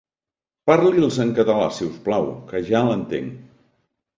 [0.69, 3.37] Parli'ls en català, si us plau, que ja l'entenc.